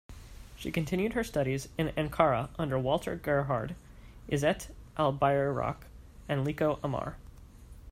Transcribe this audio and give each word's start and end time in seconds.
She 0.55 0.71
continued 0.71 1.13
her 1.13 1.23
studies 1.23 1.69
in 1.77 1.89
Ankara 1.89 2.49
under 2.57 2.79
Walter 2.79 3.15
Gerhard, 3.15 3.75
Izzet 4.27 4.69
Albayrak 4.97 5.83
and 6.27 6.43
Lico 6.43 6.79
Amar. 6.83 7.17